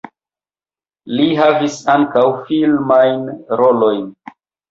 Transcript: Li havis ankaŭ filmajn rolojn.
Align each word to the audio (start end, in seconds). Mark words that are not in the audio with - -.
Li 1.17 1.25
havis 1.39 1.75
ankaŭ 1.97 2.23
filmajn 2.49 3.23
rolojn. 3.61 4.03